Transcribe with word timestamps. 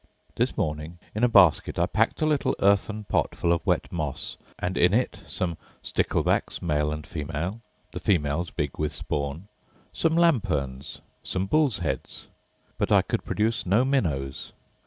This 0.33 0.57
morning, 0.57 0.97
in 1.13 1.23
a 1.23 1.29
basket, 1.29 1.77
I 1.77 1.85
packed 1.85 2.23
a 2.23 2.25
little 2.25 2.55
earthen 2.59 3.03
pot 3.03 3.35
full 3.35 3.53
of 3.53 3.63
wet 3.67 3.91
moss, 3.91 4.35
and 4.57 4.75
in 4.75 4.95
it 4.95 5.19
some 5.27 5.57
sticklebacks, 5.83 6.59
male 6.59 6.91
and 6.91 7.05
female; 7.05 7.61
the 7.91 7.99
females 7.99 8.49
big 8.49 8.79
with 8.79 8.95
spawn: 8.95 9.47
some 9.93 10.15
lamperns; 10.15 11.01
some 11.21 11.45
bull's 11.45 11.77
heads; 11.77 12.29
but 12.79 12.91
I 12.91 13.03
could 13.03 13.23
produce 13.23 13.67
no 13.67 13.85
minnows. 13.85 14.53